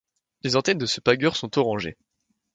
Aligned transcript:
Les 0.41 0.55
antennes 0.55 0.79
de 0.79 0.87
ce 0.87 0.99
pagure 0.99 1.35
sont 1.35 1.59
orangées. 1.59 1.95